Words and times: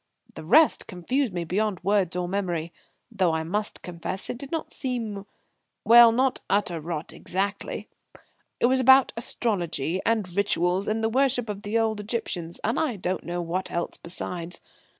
The 0.33 0.43
rest 0.43 0.87
confused 0.87 1.31
me 1.31 1.43
beyond 1.43 1.83
words 1.83 2.15
or 2.15 2.27
memory; 2.27 2.73
though 3.11 3.33
I 3.33 3.43
must 3.43 3.83
confess 3.83 4.31
it 4.31 4.39
did 4.39 4.49
not 4.51 4.73
seem 4.73 5.27
well, 5.85 6.11
not 6.11 6.39
utter 6.49 6.81
rot 6.81 7.13
exactly. 7.13 7.87
It 8.59 8.65
was 8.65 8.79
about 8.79 9.13
astrology 9.15 10.01
and 10.03 10.35
rituals 10.35 10.87
and 10.87 11.03
the 11.03 11.09
worship 11.09 11.49
of 11.49 11.61
the 11.61 11.77
old 11.77 11.99
Egyptians, 11.99 12.59
and 12.63 12.79
I 12.79 12.95
don't 12.95 13.23
know 13.23 13.43
what 13.43 13.69
else 13.69 13.97
besides. 13.97 14.59